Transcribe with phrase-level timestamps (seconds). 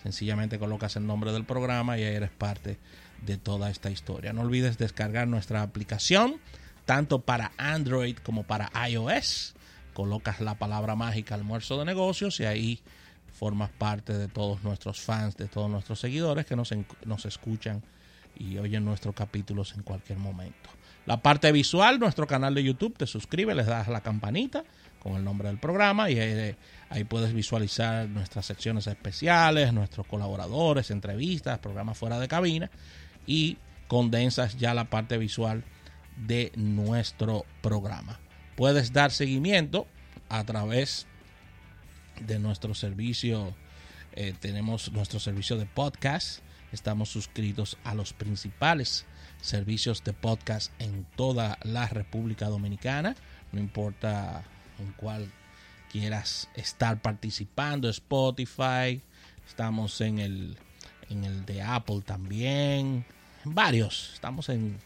[0.02, 2.78] Sencillamente colocas el nombre del programa y ahí eres parte
[3.22, 4.32] de toda esta historia.
[4.32, 6.40] No olvides descargar nuestra aplicación,
[6.84, 9.54] tanto para Android como para iOS.
[9.94, 12.80] Colocas la palabra mágica almuerzo de negocios y ahí
[13.38, 17.82] formas parte de todos nuestros fans, de todos nuestros seguidores que nos, nos escuchan
[18.36, 20.70] y oyen nuestros capítulos en cualquier momento.
[21.06, 24.64] La parte visual, nuestro canal de YouTube, te suscribes, les das la campanita
[24.98, 26.56] con el nombre del programa y ahí,
[26.90, 32.70] ahí, puedes visualizar nuestras secciones especiales, nuestros colaboradores, entrevistas, programas fuera de cabina
[33.24, 35.64] y condensas ya la parte visual
[36.16, 38.18] de nuestro programa.
[38.56, 39.86] Puedes dar seguimiento
[40.28, 41.06] a través
[42.20, 43.54] de nuestro servicio.
[44.12, 46.40] Eh, tenemos nuestro servicio de podcast.
[46.72, 49.06] Estamos suscritos a los principales
[49.40, 53.16] servicios de podcast en toda la República Dominicana.
[53.52, 54.44] No importa
[54.78, 55.30] en cuál
[55.90, 57.88] quieras estar participando.
[57.88, 59.00] Spotify.
[59.46, 60.58] Estamos en el,
[61.08, 63.04] en el de Apple también.
[63.44, 64.10] Varios.
[64.14, 64.78] Estamos en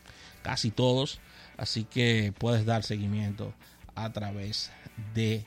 [0.43, 1.21] casi todos.
[1.57, 3.55] Así que puedes dar seguimiento
[3.95, 4.71] a través
[5.15, 5.45] de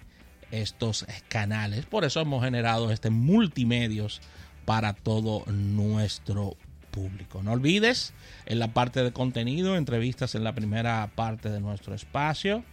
[0.62, 1.86] estos canales.
[1.86, 4.22] Por eso hemos generado este multimedios
[4.66, 6.56] para todo nuestro
[6.92, 7.44] público.
[7.44, 8.14] No olvides
[8.46, 12.64] en la parte de contenido, entrevistas en la primera parte de nuestro espacio.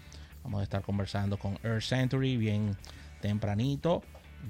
[0.44, 2.76] Vamos a estar conversando con Earth Century bien
[3.20, 4.02] tempranito,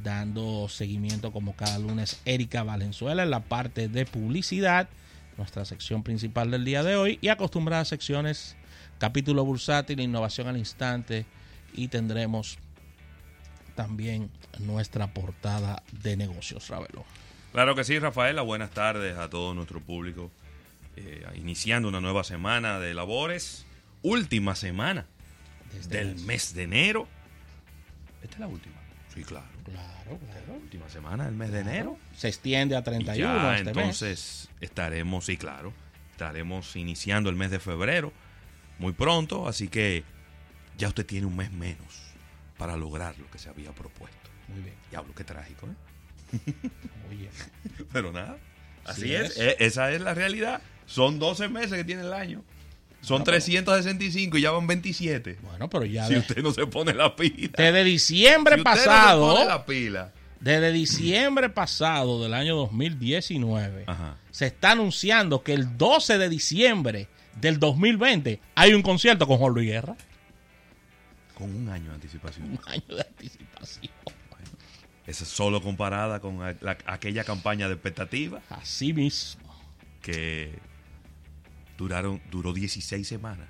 [0.02, 4.88] dando seguimiento como cada lunes Erika Valenzuela en la parte de publicidad,
[5.36, 8.56] nuestra sección principal del día de hoy y acostumbradas secciones
[8.98, 11.26] capítulo bursátil, innovación al instante
[11.74, 12.58] y tendremos
[13.74, 17.04] también nuestra portada de negocios, Ravelo.
[17.52, 18.42] Claro que sí, Rafaela.
[18.42, 20.30] Buenas tardes a todo nuestro público.
[20.96, 23.66] Eh, iniciando una nueva semana de labores.
[24.02, 25.06] Última semana
[25.88, 26.54] del mes.
[26.54, 27.08] de enero.
[28.22, 28.74] ¿Esta es la última?
[29.14, 29.46] Sí, claro.
[29.64, 30.60] Claro, claro.
[30.60, 31.98] última semana del mes de enero.
[32.16, 33.34] Se extiende a 31.
[33.34, 35.72] ya, este entonces estaremos, sí, claro.
[36.12, 38.12] Estaremos iniciando el mes de febrero
[38.78, 39.46] muy pronto.
[39.46, 40.04] Así que
[40.78, 42.11] ya usted tiene un mes menos
[42.62, 44.30] para lograr lo que se había propuesto.
[44.46, 44.76] Muy bien.
[44.88, 46.38] Diablo, qué trágico, ¿eh?
[47.10, 47.28] Oye.
[47.92, 48.38] Pero nada,
[48.84, 49.36] así es.
[49.36, 50.62] E, esa es la realidad.
[50.86, 52.44] Son 12 meses que tiene el año.
[53.00, 55.40] Son 365 y ya van 27.
[55.42, 56.06] Bueno, pero ya.
[56.06, 57.50] Si usted no se pone la pila.
[57.56, 59.26] Desde diciembre pasado.
[59.26, 60.12] No se pone la pila.
[60.38, 63.86] Desde diciembre pasado del año 2019
[64.30, 67.08] se está anunciando que el 12 de diciembre
[67.40, 69.96] del 2020 hay un concierto con Juan Luis Guerra.
[71.42, 72.52] Con un año de anticipación.
[72.52, 73.92] Un año de anticipación.
[75.04, 78.40] esa es solo comparada con aquella campaña de expectativa.
[78.48, 79.52] Así mismo.
[80.00, 80.56] Que
[81.76, 83.48] duraron, duró 16 semanas.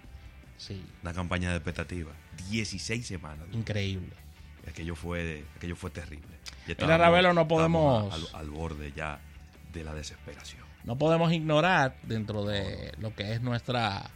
[0.56, 0.82] Sí.
[1.02, 2.12] Una campaña de expectativa.
[2.48, 3.46] 16 semanas.
[3.52, 4.14] Increíble.
[4.66, 6.38] Aquello fue, aquello fue terrible.
[6.66, 8.10] En Ravelo no podemos...
[8.10, 9.20] Al, al borde ya
[9.70, 10.62] de la desesperación.
[10.84, 14.10] No podemos ignorar dentro de lo que es nuestra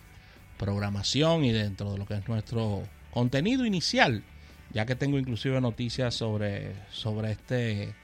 [0.57, 2.85] programación y dentro de lo que es nuestro
[3.17, 4.23] contenido inicial,
[4.75, 7.95] ya que tengo inclusive noticias sobre, sobre este,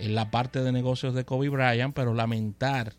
[0.00, 2.92] en la parte de negocios de Kobe Bryant, pero lamentar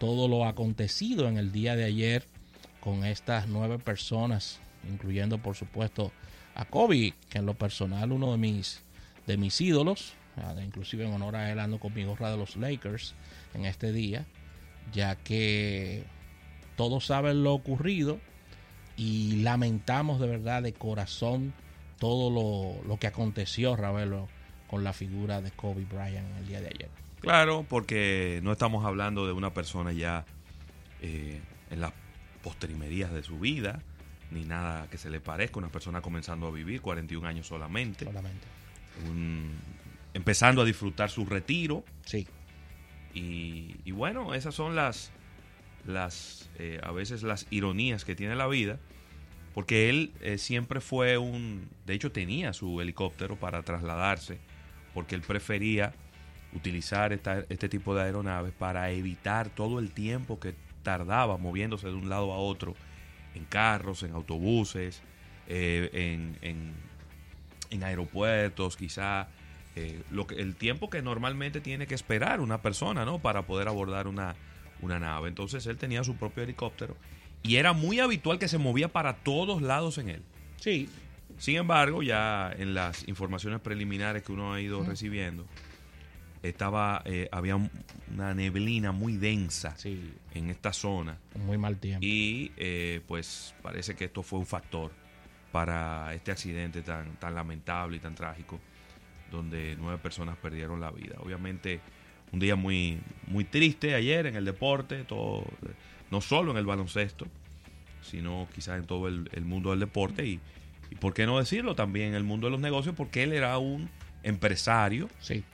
[0.00, 2.24] todo lo acontecido en el día de ayer
[2.80, 4.58] con estas nueve personas,
[4.90, 6.12] incluyendo por supuesto
[6.54, 8.80] a Kobe, que en lo personal uno de mis,
[9.26, 10.14] de mis ídolos,
[10.64, 13.14] inclusive en honor a él ando con mi gorra de los Lakers
[13.52, 14.24] en este día,
[14.94, 16.04] ya que
[16.74, 18.18] todos saben lo ocurrido,
[18.96, 21.52] y lamentamos de verdad de corazón
[21.98, 24.28] todo lo, que aconteció, Ravelo,
[24.68, 26.90] con la figura de Kobe Bryant el día de ayer.
[27.20, 30.24] Claro, porque no estamos hablando de una persona ya
[31.00, 31.40] eh,
[31.70, 31.92] en las
[32.42, 33.80] postrimerías de su vida,
[34.32, 35.58] ni nada que se le parezca.
[35.60, 38.04] Una persona comenzando a vivir, 41 años solamente.
[38.04, 38.46] Solamente.
[39.08, 39.52] Un-
[40.14, 41.84] empezando a disfrutar su retiro.
[42.04, 42.26] Sí.
[43.14, 45.12] Y, y bueno, esas son las,
[45.86, 48.78] las eh, a veces las ironías que tiene la vida.
[49.54, 51.68] Porque él eh, siempre fue un...
[51.84, 54.38] De hecho tenía su helicóptero para trasladarse.
[54.94, 55.92] Porque él prefería
[56.54, 61.94] utilizar esta- este tipo de aeronaves para evitar todo el tiempo que tardaba moviéndose de
[61.94, 62.74] un lado a otro
[63.34, 65.02] en carros, en autobuses,
[65.48, 66.38] eh, en,
[67.70, 69.28] en- aeropuertos, quizá
[69.76, 73.18] eh, lo que, el tiempo que normalmente tiene que esperar una persona, ¿no?
[73.20, 74.34] Para poder abordar una,
[74.82, 75.28] una nave.
[75.28, 76.96] Entonces él tenía su propio helicóptero
[77.42, 80.22] y era muy habitual que se movía para todos lados en él.
[80.56, 80.88] Sí.
[81.38, 85.46] Sin embargo, ya en las informaciones preliminares que uno ha ido recibiendo,
[86.42, 87.70] estaba, eh, había un-
[88.12, 90.12] una neblina muy densa Sí.
[90.34, 92.04] en esta zona Muy mal tiempo.
[92.04, 94.90] y eh, pues parece que esto fue un factor
[95.52, 98.58] para este accidente tan, tan lamentable y tan trágico,
[99.30, 101.16] donde nueve personas perdieron la vida.
[101.20, 101.80] Obviamente
[102.32, 105.44] un día muy, muy triste ayer en el deporte, todo,
[106.10, 107.26] no solo en el baloncesto,
[108.02, 110.40] sino quizás en todo el, el mundo del deporte y,
[110.90, 113.56] y por qué no decirlo también en el mundo de los negocios, porque él era
[113.58, 113.88] un
[114.22, 115.44] empresario Sí.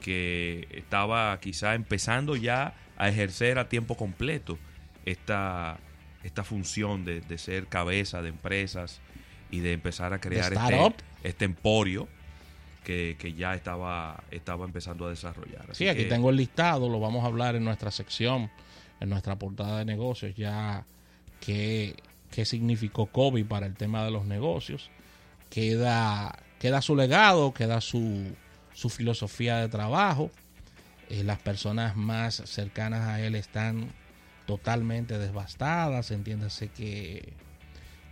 [0.00, 4.58] que estaba quizá empezando ya a ejercer a tiempo completo
[5.04, 5.78] esta,
[6.24, 9.00] esta función de, de ser cabeza de empresas
[9.50, 10.60] y de empezar a crear este,
[11.24, 12.08] este emporio
[12.88, 15.60] que, que ya estaba, estaba empezando a desarrollar.
[15.70, 18.50] Así Sí, aquí que, tengo el listado, lo vamos a hablar en nuestra sección,
[18.98, 20.86] en nuestra portada de negocios, ya
[21.38, 21.96] qué,
[22.30, 24.90] qué significó COVID para el tema de los negocios.
[25.50, 28.34] Queda, queda su legado, queda su,
[28.72, 30.30] su filosofía de trabajo.
[31.10, 33.90] Eh, las personas más cercanas a él están
[34.46, 36.10] totalmente devastadas.
[36.10, 37.34] Entiéndase que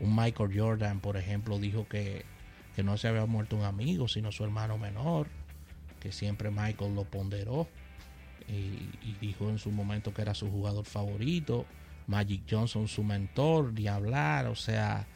[0.01, 2.27] un Michael Jordan, por ejemplo, dijo que,
[2.77, 5.29] que no se había muerto un amigo, sino su hermano menor
[5.99, 7.67] que siempre Michael lo ponderó
[8.47, 8.53] y,
[9.03, 11.65] y dijo en su momento que era su jugador favorito.
[12.07, 15.07] Magic Johnson, su mentor, ni hablar, o sea,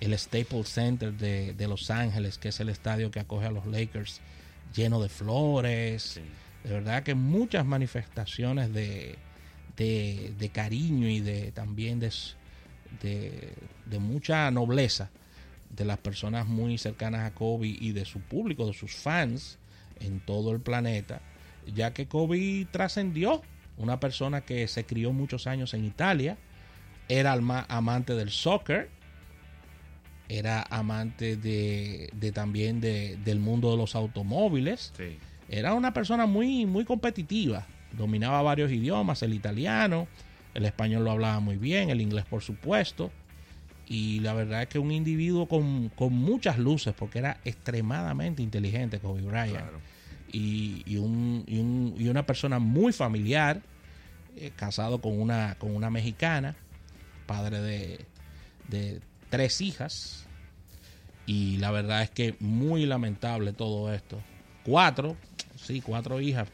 [0.00, 3.66] el Staples Center de, de Los Ángeles, que es el estadio que acoge a los
[3.66, 4.22] Lakers,
[4.74, 6.02] lleno de flores.
[6.02, 6.22] sí.
[6.64, 9.16] De verdad que muchas manifestaciones de,
[9.76, 12.10] de, de cariño y de también de,
[13.00, 15.10] de mucha nobleza
[15.70, 19.58] de las personas muy cercanas a Kobe y de su público, de sus fans
[20.00, 21.20] en todo el planeta,
[21.74, 23.42] ya que Kobe trascendió,
[23.76, 26.36] una persona que se crió muchos años en Italia,
[27.08, 28.90] era alma- amante del soccer,
[30.28, 35.16] era amante de, de también de- del mundo de los automóviles, Sí.
[35.48, 37.66] era una persona muy, muy competitiva.
[37.92, 40.06] Dominaba varios idiomas, el italiano,
[40.54, 43.10] el español lo hablaba muy bien, el inglés por supuesto.
[43.90, 49.00] Y la verdad es que un individuo con, con muchas luces, porque era extremadamente inteligente
[49.00, 49.50] Kobe Bryant.
[49.62, 49.80] Claro.
[50.30, 53.62] Y, y un- y un- y una persona muy familiar,
[54.36, 56.54] eh, casado con una, con una mexicana,
[57.26, 58.04] padre de,
[58.68, 59.00] de
[59.30, 60.26] tres hijas.
[61.24, 64.20] Y la verdad es que muy lamentable todo esto.
[64.64, 65.16] Cuatro,
[65.56, 66.48] sí, cuatro hijas.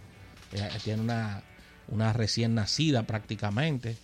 [0.84, 1.42] Tiene una,
[1.88, 3.96] una recién nacida prácticamente.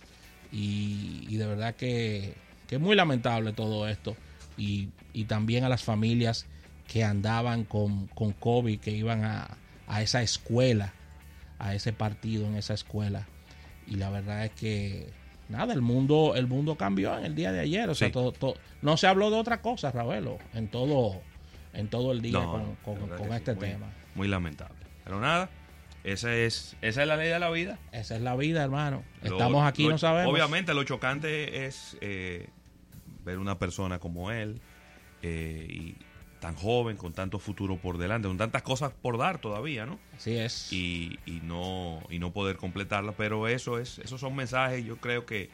[0.51, 2.33] Y, y de verdad que,
[2.71, 4.15] que es muy lamentable todo esto.
[4.57, 6.47] Y, y también a las familias
[6.87, 10.93] que andaban con, con Kobe, que iban a, a esa escuela,
[11.59, 13.27] a ese partido en esa escuela.
[13.87, 15.09] Y la verdad es que
[15.49, 17.89] nada, el mundo, el mundo cambió en el día de ayer.
[17.89, 18.13] O sea, Sí.
[18.13, 21.21] todo, todo- no se habló de otra cosa, Ravelo, en todo,
[21.73, 23.87] en todo el día No, con, con- sí, este muy- tema.
[24.15, 24.75] Muy lamentable.
[25.03, 25.49] Pero nada,
[26.05, 27.79] esa es, esa es la ley de la vida.
[27.91, 29.03] Esa es la vida, hermano.
[29.23, 30.31] Lo- Estamos aquí, lo- no sabemos.
[30.33, 32.47] Obviamente lo chocante es eh,
[33.23, 34.61] ver una persona como él
[35.21, 35.95] eh, y
[36.39, 39.99] tan joven, con tanto futuro por delante, con tantas cosas por dar todavía, ¿no?
[40.15, 40.73] Así es.
[40.73, 45.25] Y, y no y no poder completarla, pero eso es esos son mensajes yo creo
[45.25, 45.49] que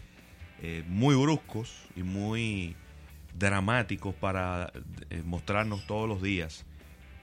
[0.61, 2.75] eh, muy bruscos y muy
[3.37, 4.71] dramáticos para
[5.09, 6.65] eh, mostrarnos todos los días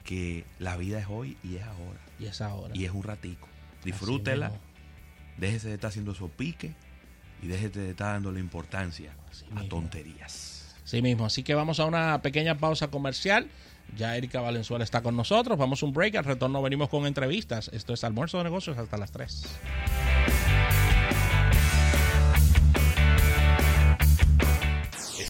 [0.03, 2.73] que la vida es hoy y es ahora y es ahora.
[2.75, 3.49] y es un ratico.
[3.83, 4.51] Disfrútela.
[5.37, 6.73] Déjese de estar haciendo esos piques
[7.41, 9.69] y déjese de estar dándole importancia Así a mismo.
[9.69, 10.75] tonterías.
[10.83, 13.47] Sí mismo, así que vamos a una pequeña pausa comercial.
[13.97, 15.57] Ya Erika Valenzuela está con nosotros.
[15.57, 16.15] Vamos a un break.
[16.15, 17.69] Al retorno venimos con entrevistas.
[17.73, 19.43] Esto es Almuerzo de Negocios hasta las 3.